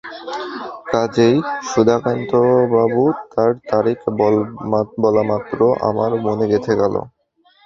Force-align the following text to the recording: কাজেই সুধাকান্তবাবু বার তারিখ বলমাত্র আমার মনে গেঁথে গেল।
কাজেই 0.91 1.35
সুধাকান্তবাবু 1.69 3.03
বার 3.31 3.51
তারিখ 3.69 3.99
বলমাত্র 5.03 5.59
আমার 5.89 6.11
মনে 6.25 6.45
গেঁথে 6.51 6.73
গেল। 6.81 6.95